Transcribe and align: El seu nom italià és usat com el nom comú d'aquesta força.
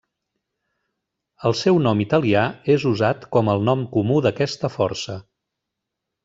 El 1.49 1.53
seu 1.59 1.77
nom 1.87 2.01
italià 2.07 2.45
és 2.77 2.87
usat 2.93 3.29
com 3.37 3.53
el 3.55 3.63
nom 3.69 3.85
comú 3.97 4.19
d'aquesta 4.27 4.73
força. 4.79 5.21